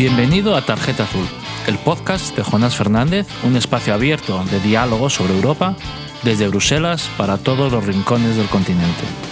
[0.00, 1.26] Bienvenido a Tarjeta Azul,
[1.66, 5.76] el podcast de Jonás Fernández, un espacio abierto de diálogo sobre Europa
[6.22, 9.29] desde Bruselas para todos los rincones del continente.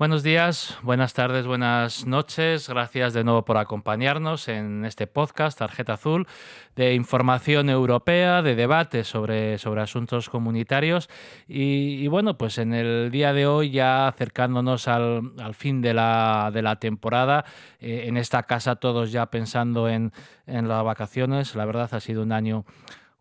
[0.00, 2.70] Buenos días, buenas tardes, buenas noches.
[2.70, 6.26] Gracias de nuevo por acompañarnos en este podcast Tarjeta Azul
[6.74, 11.10] de información europea, de debate sobre, sobre asuntos comunitarios.
[11.46, 16.62] Y, bueno, pues en el día de hoy, ya acercándonos al, fin de la, de
[16.62, 17.44] la temporada,
[17.78, 20.14] eh, en esta casa todos ya pensando en,
[20.46, 21.54] en las vacaciones.
[21.54, 22.64] La verdad ha sido un año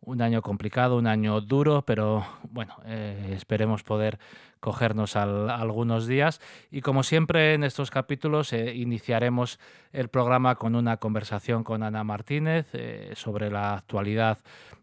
[0.01, 4.19] un año complicado, un año duro, pero bueno, eh, esperemos poder
[4.59, 6.41] cogernos algunos días.
[6.71, 9.59] Y como siempre en estos capítulos eh, iniciaremos
[9.93, 14.39] el programa con una conversación con Ana Martínez eh, sobre la actualidad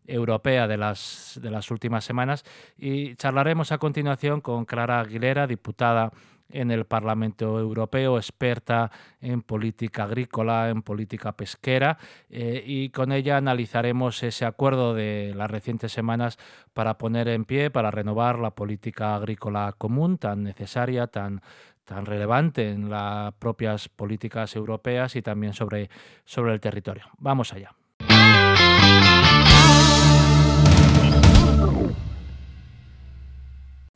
[0.07, 2.45] europea de las, de las últimas semanas
[2.79, 6.13] y charlaremos a continuación con Clara Aguilera, diputada
[6.49, 11.99] en el Parlamento Europeo, experta en política agrícola, en política pesquera,
[12.31, 16.39] eh, y con ella analizaremos ese acuerdo de las recientes semanas
[16.73, 21.43] para poner en pie, para renovar la política agrícola común tan necesaria, tan,
[21.85, 25.89] tan relevante en las propias políticas europeas y también sobre,
[26.25, 27.05] sobre el territorio.
[27.19, 27.73] Vamos allá.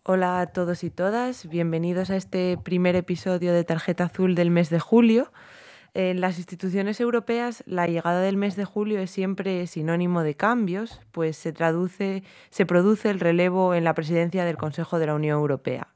[0.03, 4.71] Hola a todos y todas, bienvenidos a este primer episodio de Tarjeta Azul del mes
[4.71, 5.31] de julio.
[5.93, 11.03] En las instituciones europeas la llegada del mes de julio es siempre sinónimo de cambios,
[11.13, 15.39] pues se traduce, se produce el relevo en la presidencia del Consejo de la Unión
[15.39, 15.89] Europea.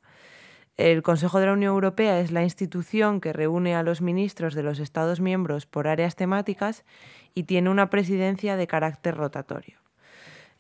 [0.77, 4.64] El Consejo de la Unión Europea es la institución que reúne a los ministros de
[4.64, 6.84] los Estados miembros por áreas temáticas
[7.33, 9.83] y tiene una presidencia de carácter rotatorio.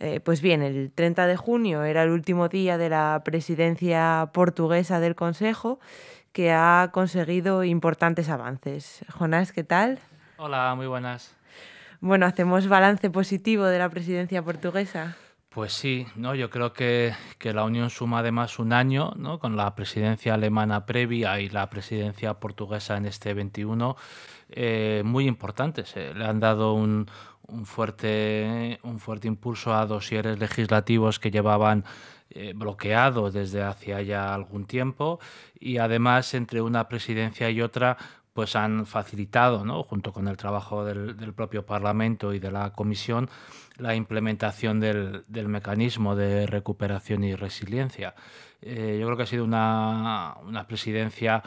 [0.00, 5.00] Eh, pues bien, el 30 de junio era el último día de la presidencia portuguesa
[5.00, 5.78] del Consejo
[6.32, 9.04] que ha conseguido importantes avances.
[9.12, 10.00] Jonás, ¿qué tal?
[10.36, 11.36] Hola, muy buenas.
[12.00, 15.16] Bueno, hacemos balance positivo de la presidencia portuguesa.
[15.48, 16.34] Pues sí, ¿no?
[16.34, 19.38] yo creo que, la Unión suma además un año ¿no?
[19.38, 23.96] con la presidencia alemana previa y la presidencia portuguesa en este 21
[24.48, 25.94] eh, muy importantes.
[25.94, 27.06] le han dado un,
[27.48, 31.84] un fuerte, un fuerte impulso a dosieres legislativos que llevaban
[32.30, 35.20] eh, bloqueados desde hace ya algún tiempo
[35.58, 37.96] y además entre una presidencia y otra
[38.32, 39.84] pues han facilitado, ¿no?
[39.84, 43.30] junto con el trabajo del, propio Parlamento y de la Comisión,
[43.76, 48.16] la implementación del, mecanismo de recuperación y resiliencia.
[48.60, 51.44] Eh, yo creo que ha sido una, una presidencia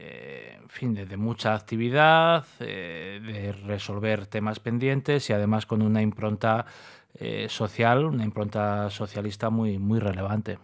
[0.00, 6.00] eh, en fin, de, mucha actividad, eh, de resolver temas pendientes y además con una
[6.00, 6.66] impronta
[7.14, 10.58] eh, social, una impronta socialista muy, muy relevante.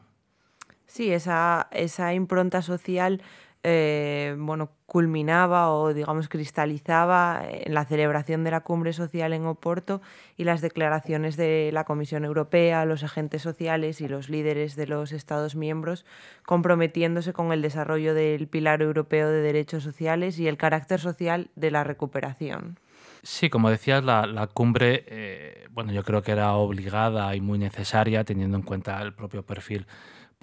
[0.87, 3.23] Sí, esa, esa impronta social
[3.67, 10.03] eh, bueno, culminaba o digamos cristalizaba en la celebración de la cumbre social en Oporto
[10.37, 15.13] y las declaraciones de la Comisión Europea, los agentes sociales y los líderes de los
[15.13, 16.05] Estados miembros
[16.45, 21.71] comprometiéndose con el desarrollo del pilar europeo de derechos sociales y el carácter social de
[21.71, 22.79] la recuperación.
[23.23, 28.25] Sí, como decías, la, cumbre, eh, bueno, yo creo que era obligada y muy necesaria
[28.25, 29.87] teniendo en cuenta el propio perfil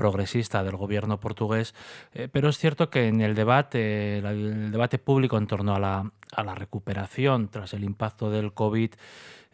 [0.02, 1.76] progresista del gobierno portugués,
[2.16, 6.56] eh, pero es cierto que en el debate, el debate público en torno a la,
[6.56, 8.96] recuperación tras el impacto del COVID,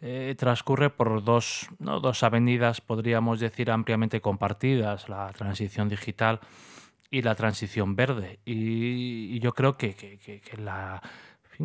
[0.00, 2.00] eh, transcurre por dos, ¿no?
[2.00, 6.40] dos avenidas, podríamos decir, ampliamente compartidas, la transición digital
[7.10, 8.38] y la transición verde.
[8.46, 11.02] Y, yo creo que, que, que la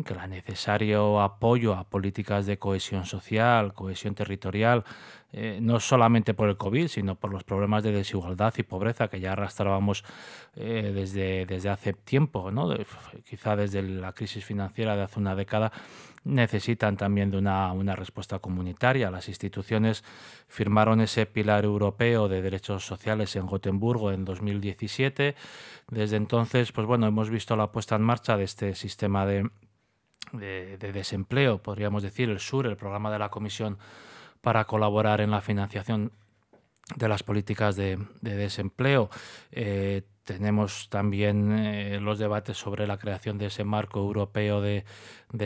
[0.02, 4.84] que el necesario apoyo a políticas de cohesión social, cohesión territorial,
[5.32, 9.20] eh, no solamente por el COVID, sino por los problemas de desigualdad y pobreza que
[9.20, 10.04] ya arrastrábamos
[10.56, 12.68] eh, desde, desde hace tiempo, ¿no?
[13.28, 15.72] quizá desde la crisis financiera de hace una década,
[16.24, 19.10] necesitan también de una, una respuesta comunitaria.
[19.10, 20.02] Las instituciones
[20.48, 25.34] firmaron ese pilar europeo de derechos sociales en Gotemburgo en 2017.
[25.88, 29.50] Desde entonces, pues bueno, hemos visto la puesta en marcha de este sistema de,
[30.32, 33.78] de, desempleo, podríamos decir, el SUR, el programa de la Comisión
[34.40, 36.12] para colaborar en la financiación
[36.96, 39.08] de las políticas de, desempleo.
[39.52, 44.84] Eh, tenemos también eh, los debates sobre la creación de ese marco europeo de,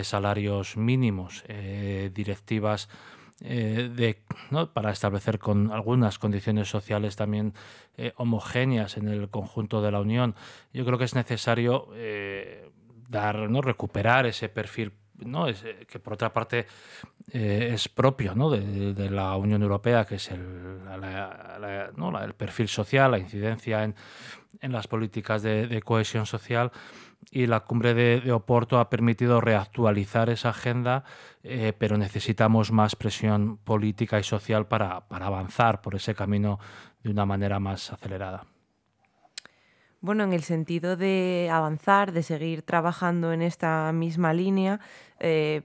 [0.03, 2.89] salarios mínimos, eh, directivas
[3.41, 4.21] de,
[4.73, 7.55] para establecer con algunas condiciones sociales también
[8.17, 10.35] homogéneas en el conjunto de la Unión.
[10.73, 11.89] Yo creo que es necesario
[13.09, 13.61] dar, ¿no?
[13.61, 15.49] recuperar ese perfil ¿no?
[15.49, 16.67] Es, eh, que por otra parte
[17.33, 18.51] eh, es propio ¿no?
[18.51, 20.81] de, la Unión Europea, que es el,
[22.23, 23.95] el perfil social, la incidencia en,
[24.61, 26.73] en las políticas de, cohesión social
[27.31, 31.05] y la cumbre de, Oporto ha permitido reactualizar esa agenda,
[31.43, 36.59] eh, pero necesitamos más presión política y social para, para avanzar por ese camino
[37.03, 38.45] de una manera más acelerada.
[40.01, 44.79] Bueno, en el sentido de avanzar, de seguir trabajando en esta misma línea,
[45.19, 45.63] eh,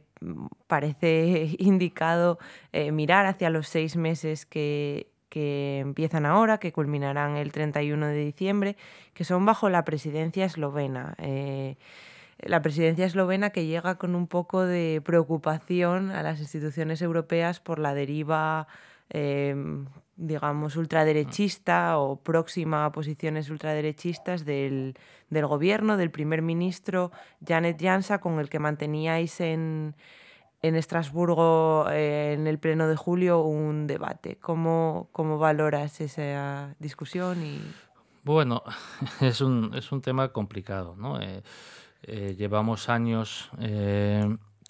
[0.68, 2.40] parece indicado
[2.72, 8.78] eh, mirar hacia los seis meses que, empiezan ahora, que culminarán el 31 de diciembre,
[9.16, 11.16] que son bajo la presidencia eslovena.
[11.18, 11.76] Eh,
[12.40, 17.80] la presidencia eslovena que llega con un poco de preocupación a las instituciones europeas por
[17.80, 18.68] la deriva
[20.16, 24.96] digamos, ultraderechista o próxima a posiciones ultraderechistas del,
[25.30, 27.12] del gobierno, del primer ministro
[27.46, 29.96] Janet Jansa, con el que manteníais en,
[30.64, 34.38] en Estrasburgo eh, en el pleno de julio un debate.
[34.38, 37.44] ¿Cómo, cómo valoras esa discusión?
[37.44, 37.60] Y...
[38.24, 38.64] Bueno,
[39.22, 40.96] es un, es un tema complicado.
[40.96, 41.20] ¿no?
[41.20, 41.44] Eh,
[42.04, 43.50] eh, llevamos años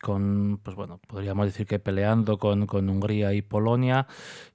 [0.03, 4.05] con, pues bueno, podríamos decir que peleando con, Hungría y Polonia,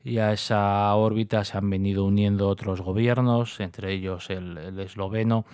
[0.05, 5.47] y a esa órbita se han venido uniendo otros gobiernos, entre ellos el, esloveno,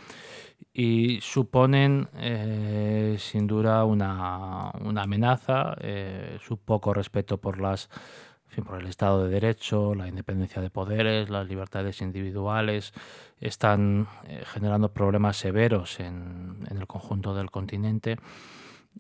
[0.73, 7.88] y suponen eh, sin duda una, amenaza, eh, su poco respeto por las
[8.64, 12.93] por el Estado de Derecho, la independencia de poderes, las libertades individuales,
[13.41, 18.17] están eh, generando problemas severos en, en el conjunto del continente.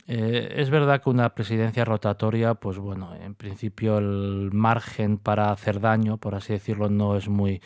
[0.06, 5.80] Eh, es verdad que una presidencia rotatoria, pues bueno, en principio el margen para hacer
[5.80, 7.62] daño, por así decirlo, no es muy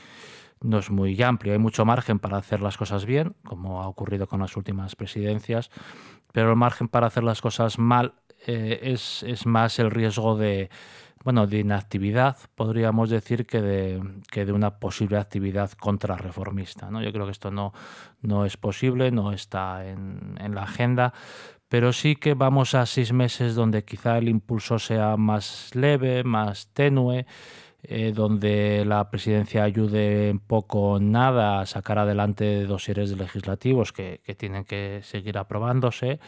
[0.61, 1.53] no es muy amplio.
[1.53, 5.71] Hay mucho margen para hacer las cosas bien, como ha ocurrido con las últimas presidencias,
[6.33, 8.15] pero el margen para hacer las cosas mal
[8.47, 10.69] eh, es, es, más el riesgo de,
[11.25, 16.91] bueno, de inactividad, podríamos decir, que de, que de una posible actividad contrarreformista.
[16.91, 17.03] ¿no?
[17.03, 17.73] Yo creo que esto no,
[18.23, 21.13] no es posible, no está en, en la agenda,
[21.69, 26.69] pero sí que vamos a seis meses donde quizá el impulso sea más leve, más
[26.73, 27.27] tenue,
[27.83, 34.21] eh, donde la presidencia ayude en poco o nada a sacar adelante dosieres legislativos que,
[34.37, 36.19] tienen que seguir aprobándose.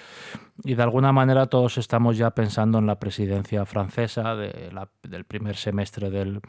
[0.62, 6.10] Y de alguna manera todos estamos ya pensando en la presidencia francesa del primer semestre
[6.10, 6.40] del,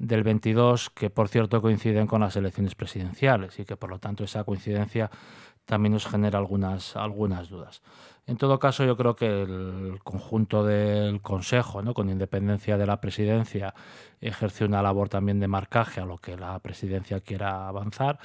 [0.00, 4.24] del 22, que por cierto coinciden con las elecciones presidenciales y que por lo tanto
[4.24, 5.10] esa coincidencia
[5.66, 7.82] también nos genera algunas, algunas dudas.
[8.26, 11.94] En todo caso, yo creo que el conjunto del Consejo, ¿no?
[11.94, 13.74] con independencia de la presidencia,
[14.20, 18.18] ejerce una labor también de marcaje a lo que la presidencia quiera avanzar.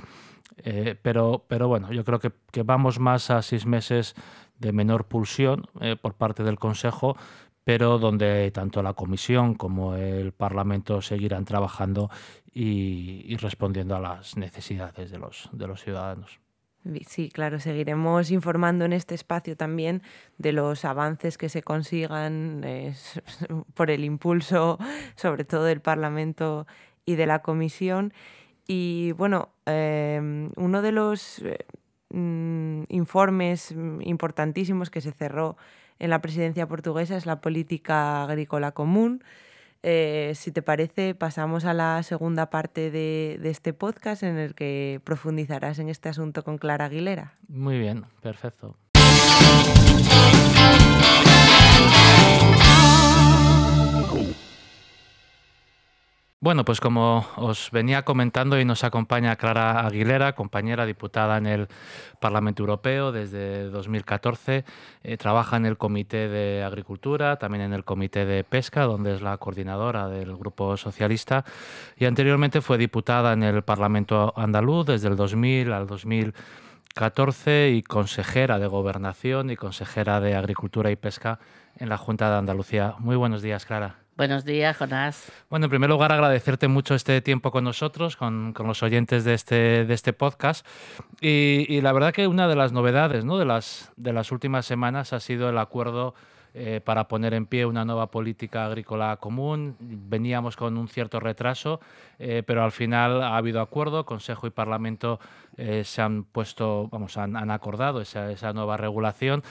[0.57, 2.31] Eh, pero, pero bueno, yo creo que,
[2.63, 4.15] vamos más a seis meses
[4.59, 7.17] de menor pulsión eh, por parte del Consejo,
[7.65, 12.09] pero donde tanto la Comisión como el Parlamento seguirán trabajando
[12.53, 16.39] y, respondiendo a las necesidades de los, de los ciudadanos.
[17.07, 20.03] Sí, claro, seguiremos informando en este espacio también
[20.37, 22.63] de los avances que se consigan
[23.73, 24.77] por el impulso,
[25.15, 26.67] sobre todo del Parlamento
[27.03, 28.13] y de la Comisión.
[28.67, 31.65] Y bueno, em, uno de los eh,
[32.09, 35.57] mm, informes importantísimos que se cerró
[35.99, 39.23] en la presidencia portuguesa es la política agrícola común.
[39.83, 44.55] Eh, si te parece, pasamos a la segunda parte de, de, este podcast en el
[44.55, 47.35] que profundizarás en este asunto con Clara Aguilera.
[47.47, 48.75] Muy bien, perfecto.
[56.45, 61.67] Bueno, pues como os venía comentando y nos acompaña Clara Aguilera, compañera diputada en el
[62.19, 64.63] Parlamento Europeo desde 2014,
[65.01, 69.23] eh, trabaja en el Comité de Agricultura, también en el Comité de Pesca, donde es
[69.23, 71.43] la coordinadora del Grupo Socialista,
[71.97, 78.59] y anteriormente fue diputada en el Parlamento andaluz desde el 2000 al 2014 y consejera
[78.59, 81.39] de Gobernación y consejera de Agricultura y Pesca
[81.79, 82.93] en la Junta de Andalucía.
[82.99, 84.04] Muy buenos días, Clara.
[84.17, 85.29] Buenos días, Jonás.
[85.49, 89.83] Bueno, en primer lugar, agradecerte mucho este tiempo con nosotros, con, los oyentes de este,
[89.85, 90.65] de este podcast.
[91.19, 93.37] Y, la verdad que una de las novedades ¿no?
[93.37, 96.15] de, las, de las últimas semanas ha sido el acuerdo
[96.57, 99.75] eh, para poner en pie una nueva política agrícola común.
[99.77, 101.81] Veníamos con un cierto retraso,
[102.17, 104.05] eh, pero al final ha habido acuerdo.
[104.05, 105.19] Consejo y Parlamento
[105.57, 109.43] eh, se han puesto, vamos, han, acordado esa, esa, nueva regulación.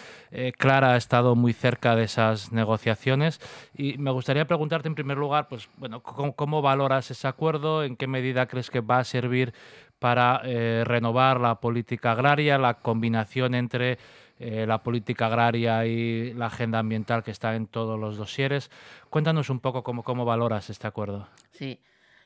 [0.56, 3.38] Clara ha estado muy cerca de esas negociaciones
[3.76, 7.84] y me gustaría preguntarte en primer lugar, pues, bueno, ¿cómo, valoras ese acuerdo?
[7.84, 9.52] ¿En qué medida crees que va a servir
[9.98, 10.38] para
[10.84, 13.98] renovar la política agraria, la combinación entre
[14.40, 18.70] eh, la política agraria y la agenda ambiental que está en todos los dosieres.
[19.08, 21.28] Cuéntanos un poco cómo, cómo valoras este acuerdo.
[21.52, 21.78] Sí,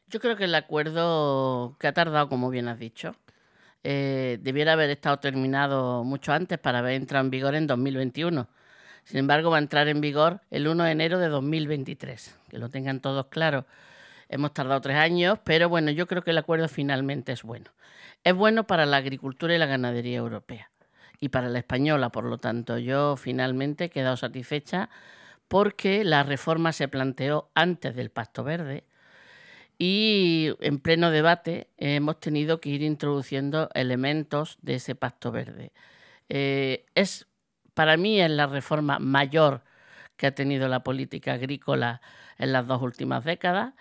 [0.08, 3.14] yo creo que el acuerdo que ha tardado, como bien has dicho,
[3.84, 8.48] eh, debiera haber estado terminado mucho antes para haber entrado en vigor en 2021.
[9.04, 12.38] Sin embargo, va a entrar en vigor el 1 de enero de 2023.
[12.48, 13.66] Que lo tengan todos claro.
[14.30, 17.70] Hemos tardado tres años, pero bueno, yo creo que el acuerdo finalmente es bueno.
[18.24, 20.70] Es bueno para la agricultura y la ganadería europea
[21.20, 24.88] y para la española, por lo tanto, yo finalmente he quedado satisfecha
[25.48, 28.84] porque la reforma se planteó antes del Pacto Verde
[29.78, 35.72] y en pleno debate hemos tenido que ir introduciendo elementos de ese Pacto Verde.
[36.28, 37.26] Eh, es
[37.74, 39.62] para mí es la reforma mayor
[40.16, 42.02] que ha tenido la política agrícola
[42.36, 43.74] en las dos últimas décadas.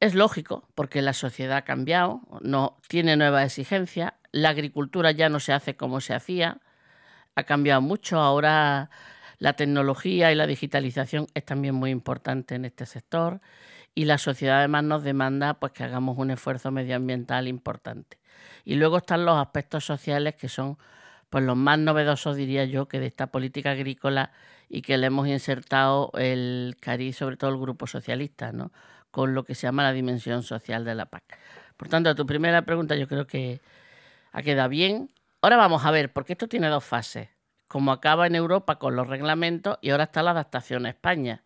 [0.00, 5.38] Es lógico, porque la sociedad ha cambiado, no tiene nuevas exigencias, la agricultura ya no
[5.38, 6.58] se hace como se hacía,
[7.36, 8.90] ha cambiado mucho, ahora
[9.38, 13.40] la tecnología y la digitalización es también muy importante en este sector
[13.94, 18.18] y la sociedad además nos demanda pues que hagamos un esfuerzo medioambiental importante.
[18.64, 20.78] Y luego están los aspectos sociales que son
[21.30, 24.32] pues los más novedosos diría yo que de esta política agrícola
[24.68, 28.72] y que le hemos insertado el CARI, sobre todo el Grupo Socialista, ¿no?
[29.12, 31.22] con lo que se llama la dimensión social de la PAC.
[31.76, 33.60] Por tanto, a tu primera pregunta yo creo que
[34.34, 35.10] ha quedado bien.
[35.40, 37.28] Ahora vamos a ver, porque esto tiene dos fases.
[37.68, 41.44] Como acaba en Europa con los reglamentos y ahora está la adaptación a España.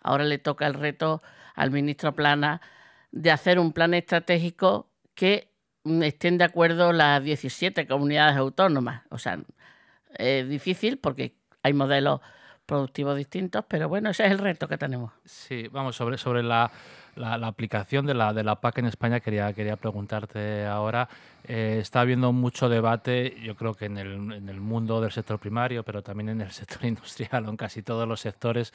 [0.00, 1.22] Ahora le toca el reto
[1.54, 2.62] al ministro Plana
[3.10, 5.52] de hacer un plan estratégico que
[5.84, 9.02] estén de acuerdo las 17 comunidades autónomas.
[9.10, 9.38] O sea,
[10.14, 12.20] es difícil porque hay modelos
[12.64, 15.12] productivos distintos, pero bueno, ese es el reto que tenemos.
[15.26, 16.70] Sí, vamos, sobre, sobre la
[17.16, 21.08] la, aplicación de la, de la PAC en España, quería, quería preguntarte ahora.
[21.44, 25.40] Eh, está habiendo mucho debate, yo creo que en el, en el, mundo del sector
[25.40, 28.72] primario, pero también en el sector industrial en casi todos los sectores,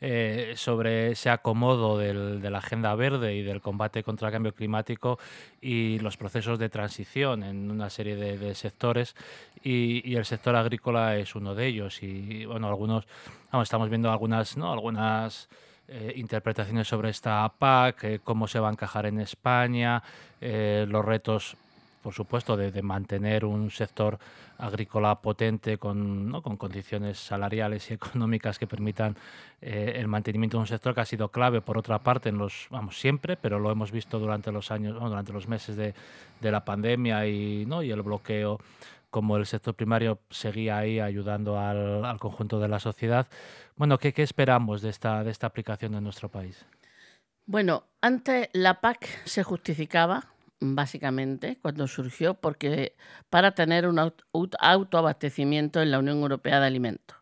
[0.00, 4.54] eh, sobre ese acomodo del, de la agenda verde y del combate contra el cambio
[4.54, 5.18] climático
[5.60, 9.16] y los procesos de transición en una serie de, sectores.
[9.64, 12.02] Y, y, el sector agrícola es uno de ellos.
[12.02, 13.06] Y bueno, algunos,
[13.50, 14.72] vamos, estamos viendo algunas, ¿no?
[14.72, 15.48] algunas
[15.94, 20.02] eh, interpretaciones sobre esta PAC, eh, cómo se va a encajar en España,
[20.40, 21.54] eh, los retos,
[22.02, 24.18] por supuesto, de, mantener un sector
[24.56, 26.40] agrícola potente con, ¿no?
[26.40, 29.16] con condiciones salariales y económicas que permitan
[29.60, 32.98] el mantenimiento de un sector que ha sido clave, por otra parte, en los, vamos,
[32.98, 35.94] siempre, pero lo hemos visto durante los años, durante los meses de,
[36.40, 37.82] de la pandemia y, ¿no?
[37.82, 38.58] y el bloqueo
[39.12, 43.28] como el sector primario seguía ahí ayudando al, conjunto de la sociedad.
[43.76, 46.64] Bueno, ¿qué, ¿qué, esperamos de esta, de esta aplicación en nuestro país?
[47.44, 50.24] Bueno, antes la PAC se justificaba
[50.60, 52.96] básicamente cuando surgió porque
[53.28, 53.98] para tener un
[54.60, 57.18] autoabastecimiento en la Unión Europea de alimentos.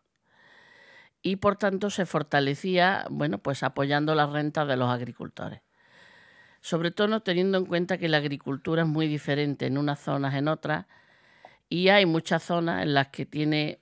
[1.21, 5.59] Y por tanto se fortalecía, bueno, pues apoyando las rentas de los agricultores.
[6.61, 10.47] Sobre todo teniendo en cuenta que la agricultura es muy diferente en unas zonas en
[10.47, 10.85] otras
[11.71, 13.79] y hay muchas zonas en las que tiene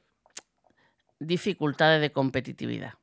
[1.17, 2.93] dificultades de competitividad.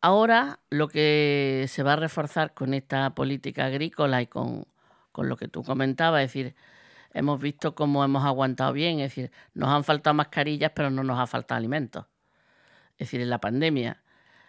[0.00, 4.66] Ahora lo que se va a reforzar con esta política agrícola y con,
[5.12, 6.54] con lo que tú comentabas, es decir,
[7.12, 11.18] hemos visto cómo hemos aguantado bien, es decir, nos han faltado mascarillas, pero no nos
[11.18, 12.06] ha faltado alimentos.
[12.92, 14.02] Es decir, en la pandemia.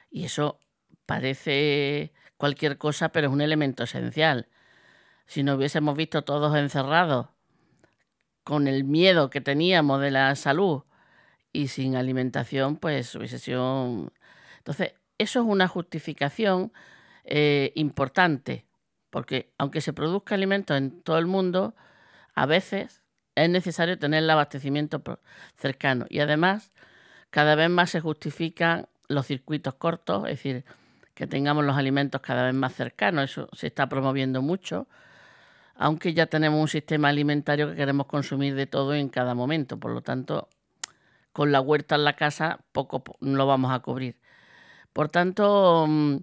[0.09, 0.57] Y eso
[1.05, 4.47] parece cualquier cosa, pero es un elemento esencial.
[5.25, 7.27] Si no hubiésemos visto todos encerrados
[8.43, 10.83] con el miedo que teníamos de la salud
[11.53, 14.11] y sin alimentación, pues hubiese sido...
[14.57, 16.71] Entonces, eso es una justificación
[17.23, 18.65] eh, importante,
[19.09, 21.75] porque aunque se produzca alimento en todo el mundo,
[22.35, 23.01] a veces
[23.35, 25.01] es necesario tener el abastecimiento
[25.55, 26.05] cercano.
[26.09, 26.71] Y además,
[27.29, 30.65] cada vez más se justifican los circuitos cortos, es decir,
[31.13, 33.31] que tengamos los alimentos cada vez más cercanos.
[33.31, 34.87] Eso se está promoviendo mucho
[35.81, 39.79] aunque ya tenemos un sistema alimentario que queremos consumir de todo en cada momento.
[39.79, 40.47] Por lo tanto,
[41.33, 44.17] con la huerta en la casa poco lo vamos a cubrir.
[44.93, 46.17] Por tanto, mm,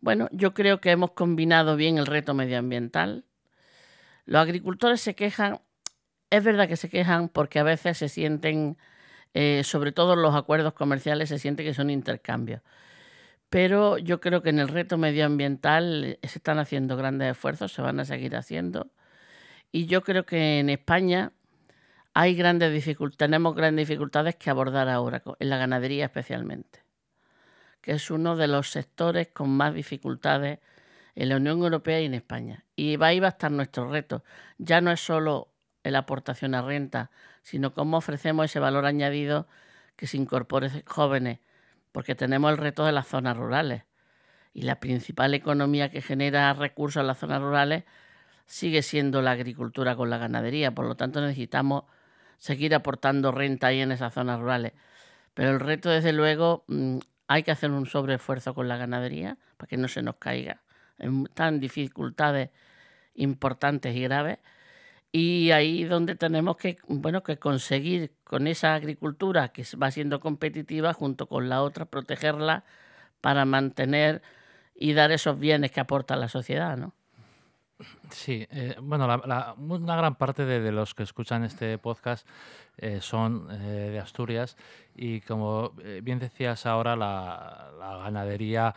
[0.00, 3.24] bueno, yo creo que hemos combinado bien el reto medioambiental.
[4.26, 5.60] Los agricultores se quejan,
[6.30, 8.78] es verdad que se quejan porque a veces se sienten,
[9.34, 12.62] eh, sobre todo los acuerdos comerciales, se siente que son intercambios
[13.50, 17.82] pero yo creo que en el reto medioambiental eh, se están haciendo grandes esfuerzos, se
[17.82, 18.92] van a seguir haciendo.
[19.72, 21.32] Y yo creo que en España
[22.12, 26.80] hay grandes dificultades, tenemos grandes dificultades que abordar ahora, en la ganadería especialmente,
[27.80, 30.58] que es uno de los sectores con más dificultades
[31.14, 32.64] en la Unión Europea y en España.
[32.74, 34.24] Y ahí va a estar nuestro reto.
[34.58, 35.52] Ya no es solo
[35.84, 37.10] la aportación a renta,
[37.42, 39.46] sino cómo ofrecemos ese valor añadido
[39.96, 41.38] que se incorpore jóvenes,
[41.92, 43.84] porque tenemos el reto de las zonas rurales.
[44.52, 47.84] Y la principal economía que genera recursos en las zonas rurales
[48.50, 50.72] sigue siendo la agricultura con la ganadería.
[50.72, 51.84] Por lo tanto, necesitamos
[52.38, 54.72] seguir aportando renta ahí en esas zonas rurales.
[55.34, 59.68] Pero el reto, desde luego, mm, hay que hacer un sobreesfuerzo con la ganadería para
[59.68, 60.62] que no se nos caiga.
[60.98, 62.50] Están dificultades
[63.14, 64.38] importantes y graves.
[65.12, 70.92] Y ahí donde tenemos que, bueno, que conseguir con esa agricultura que va siendo competitiva,
[70.92, 72.64] junto con la otra, protegerla
[73.20, 74.22] para mantener
[74.74, 76.94] y dar esos bienes que aporta la sociedad, ¿no?
[78.10, 79.06] Sí, eh, bueno,
[79.58, 82.26] una gran parte de, los que escuchan este podcast
[82.76, 84.56] eh, son eh, de Asturias
[84.94, 85.70] y como
[86.02, 87.70] bien decías ahora, la,
[88.04, 88.74] ganadería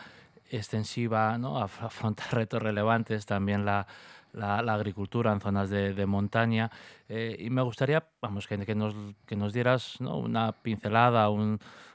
[0.49, 1.57] extensiva ¿no?
[1.57, 3.87] afronta retos relevantes, también la,
[4.33, 6.71] la, agricultura en zonas de, montaña.
[7.07, 8.95] Eh, y me gustaría vamos, que, que, nos,
[9.25, 11.29] que nos, dieras una pincelada,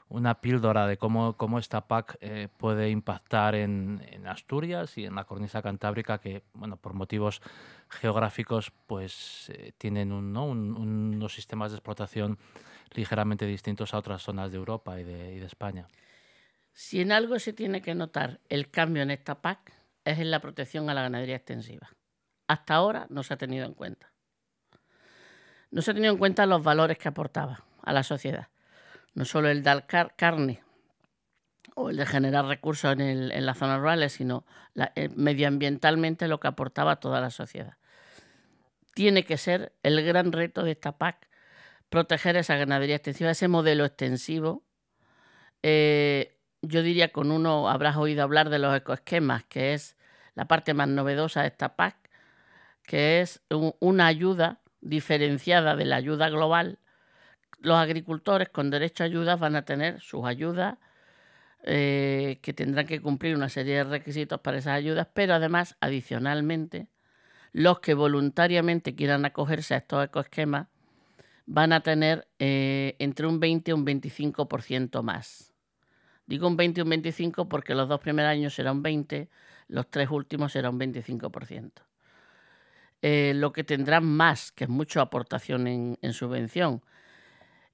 [0.09, 5.23] una píldora de cómo, cómo esta PAC eh, puede impactar en, Asturias y en la
[5.23, 7.41] cornisa cantábrica, que bueno, por motivos
[7.89, 12.37] geográficos pues, eh, tienen un, unos sistemas de explotación
[12.91, 15.87] ligeramente distintos a otras zonas de Europa y de, y de España.
[16.73, 19.73] Si en algo se tiene que notar el cambio en esta PAC
[20.05, 21.89] es en la protección a la ganadería extensiva
[22.49, 24.11] hasta ahora no se ha tenido en cuenta.
[25.69, 28.47] No se ha tenido en cuenta los valores que aportaba a la sociedad.
[29.19, 30.63] No solo el dar carne
[31.75, 34.45] o el de generar recursos en, las zonas rurales, sino
[34.95, 37.75] eh, medioambientalmente lo que aportaba a toda la sociedad.
[38.93, 41.27] Tiene que ser el gran reto de esta PAC
[41.89, 44.63] proteger esa ganadería extensiva, ese modelo extensivo.
[45.63, 49.97] Eh, yo diría con uno habrás oído hablar de los ecoesquemas, que es
[50.33, 52.09] la parte más novedosa de esta PAC,
[52.83, 56.79] que es una ayuda diferenciada de la ayuda global.
[57.61, 60.77] Los agricultores con derecho a ayudas van a tener sus ayudas
[61.63, 66.87] eh, que tendrán que cumplir una serie de requisitos para esas ayudas, pero además, adicionalmente,
[67.51, 70.67] los que voluntariamente quieran acogerse a estos ecoesquemas
[71.45, 75.53] van a tener eh, entre un 20 y un 25% más.
[76.27, 79.29] Digo un 20 y un 25 porque los dos primeros años será un 20,
[79.67, 81.71] los tres últimos será un 25%.
[83.01, 86.83] Eh, lo que tendrán más, que es mucha aportación en, subvención.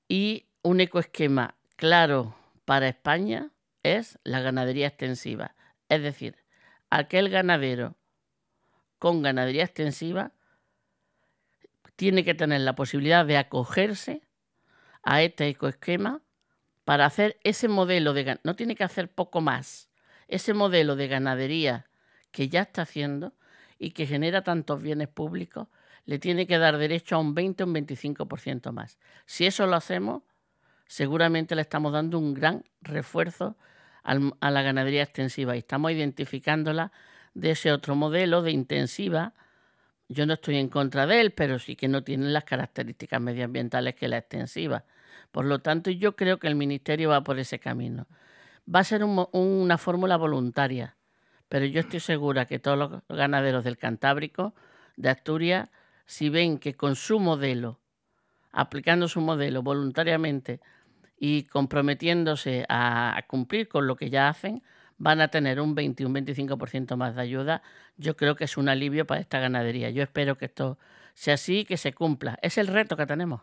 [0.07, 3.51] Y un ecoesquema claro para España
[3.83, 5.55] es la ganadería extensiva.
[5.89, 6.37] Es decir,
[6.89, 7.95] aquel ganadero
[8.99, 10.31] con ganadería extensiva
[11.95, 14.21] tiene que tener la posibilidad de acogerse
[15.03, 16.21] a este ecoesquema
[16.83, 19.89] para hacer ese modelo de no tiene que hacer poco más,
[20.27, 21.87] ese modelo de ganadería
[22.31, 23.33] que ya está haciendo
[23.77, 25.67] y que genera tantos bienes públicos,
[26.05, 28.97] le tiene que dar derecho a un 20 o un 25% más.
[29.25, 30.23] Si eso lo hacemos,
[30.87, 33.57] seguramente le estamos dando un gran refuerzo
[34.03, 36.91] a la ganadería extensiva y estamos identificándola
[37.33, 39.33] de ese otro modelo de intensiva.
[40.07, 43.95] Yo no estoy en contra de él, pero sí que no tiene las características medioambientales
[43.95, 44.85] que la extensiva.
[45.31, 48.05] Por lo tanto, yo creo que el Ministerio va por ese camino.
[48.73, 50.95] Va a ser una fórmula voluntaria
[51.49, 54.53] pero yo estoy segura que todos los ganaderos del Cantábrico,
[54.97, 55.69] de Asturias,
[56.05, 57.79] si ven que con su modelo,
[58.51, 60.59] aplicando su modelo voluntariamente
[61.17, 64.63] y comprometiéndose a, cumplir con lo que ya hacen,
[64.97, 67.61] van a tener un 20 un 25% más de ayuda.
[67.97, 69.89] Yo creo que es un alivio para esta ganadería.
[69.89, 70.77] Yo espero que esto
[71.13, 72.37] sea así y que se cumpla.
[72.41, 73.41] Es el reto que tenemos.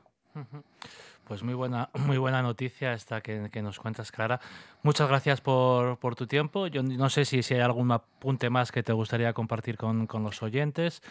[1.24, 4.40] Pues muy buena, muy buena noticia esta que, nos cuentas, Clara.
[4.82, 6.66] Muchas gracias por, tu tiempo.
[6.66, 10.42] Yo no sé si, si, hay algún apunte más que te gustaría compartir con, los
[10.42, 11.02] oyentes.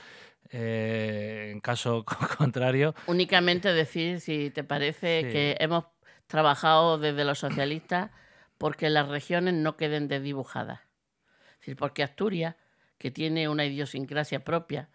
[0.51, 2.03] Eh, en caso
[2.37, 2.93] contrario.
[3.07, 5.85] Únicamente decir, si te parece, que hemos
[6.27, 8.11] trabajado desde los socialistas
[8.57, 10.81] porque las regiones no queden desdibujadas.
[11.53, 12.55] Es decir, porque Asturias,
[12.97, 14.89] que tiene una idiosincrasia propia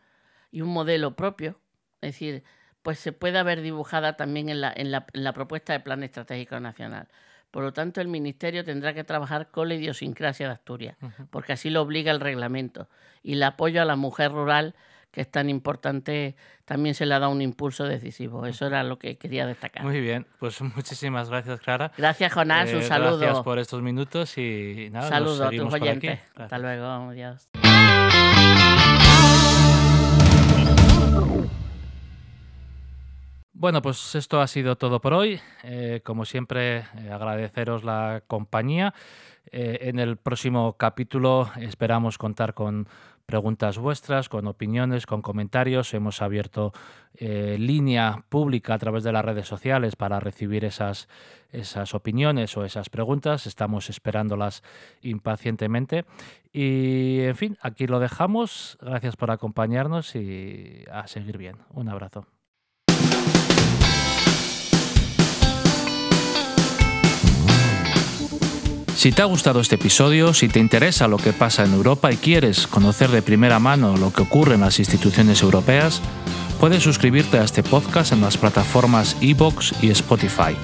[0.53, 1.61] y un modelo propio,
[2.01, 2.45] es decir,
[2.87, 7.09] pues se puede haber dibujada también en la, en la, propuesta de Plan Estratégico Nacional.
[7.51, 10.97] Por lo tanto, el Ministerio tendrá que trabajar con la idiosincrasia de Asturias,
[11.31, 12.89] porque así lo obliga el reglamento.
[13.25, 14.77] Y el apoyo a la mujer rural,
[15.11, 18.47] que es tan importante, también se le ha dado un impulso decisivo.
[18.47, 19.83] Eso era lo que quería destacar.
[19.83, 21.91] Muy bien, pues muchísimas gracias, Clara.
[21.99, 22.73] Gracias, Jonás.
[22.73, 23.19] un eh, saludo.
[23.19, 26.21] Gracias por estos minutos y nada, Saludos a tus oyentes.
[26.37, 26.87] Hasta luego.
[26.87, 27.49] Adiós.
[33.59, 35.41] Bueno, pues esto ha sido todo por hoy.
[35.65, 38.93] Eh, como siempre, eh, agradeceros la compañía.
[39.51, 42.87] Eh, en el próximo capítulo esperamos contar con
[43.25, 45.95] preguntas vuestras, con opiniones, con comentarios.
[45.95, 46.75] Hemos abierto
[47.19, 51.09] línea pública a través de las redes sociales para recibir esas,
[51.51, 53.47] esas opiniones o esas preguntas.
[53.47, 54.63] Estamos esperándolas
[55.01, 56.05] impacientemente.
[56.53, 58.77] Y, en fin, aquí lo dejamos.
[58.83, 61.57] Gracias por acompañarnos y a seguir bien.
[61.71, 62.27] Un abrazo.
[69.07, 72.17] Si te ha gustado este episodio, si te interesa lo que pasa en Europa y
[72.17, 76.03] quieres conocer de primera mano lo que ocurre en las instituciones europeas,
[76.59, 80.57] puedes suscribirte a este podcast en las plataformas iBox y Spotify.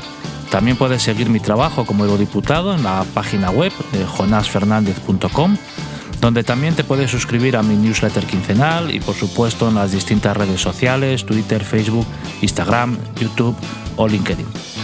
[0.50, 5.56] También puedes seguir mi trabajo como eurodiputado en la página web de jonasfernandez.com,
[6.20, 10.36] donde también te puedes suscribir a mi newsletter quincenal y por supuesto en las distintas
[10.36, 12.08] redes sociales, Twitter, Facebook,
[12.40, 13.54] Instagram, YouTube
[13.94, 14.81] o LinkedIn.